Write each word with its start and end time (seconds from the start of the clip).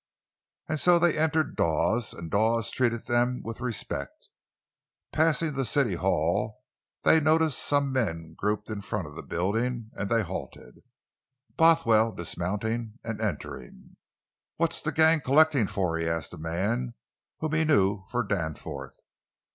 And 0.67 0.79
so 0.79 0.97
they 0.97 1.15
entered 1.15 1.55
Dawes, 1.55 2.11
and 2.11 2.31
Dawes 2.31 2.71
treated 2.71 3.01
them 3.03 3.43
with 3.45 3.61
respect. 3.61 4.29
Passing 5.11 5.53
the 5.53 5.63
city 5.63 5.93
hall, 5.93 6.63
they 7.03 7.19
noticed 7.19 7.59
some 7.59 7.91
men 7.93 8.33
grouped 8.35 8.71
in 8.71 8.81
front 8.81 9.05
of 9.07 9.13
the 9.13 9.21
building, 9.21 9.91
and 9.93 10.09
they 10.09 10.23
halted, 10.23 10.81
Bothwell 11.55 12.13
dismounting 12.13 12.97
and 13.03 13.21
entering. 13.21 13.95
"What's 14.57 14.81
the 14.81 14.91
gang 14.91 15.21
collectin' 15.21 15.67
for?" 15.67 15.99
he 15.99 16.09
asked 16.09 16.33
a 16.33 16.37
man—whom 16.39 17.53
he 17.53 17.63
knew 17.63 18.03
for 18.09 18.23
Danforth. 18.23 18.97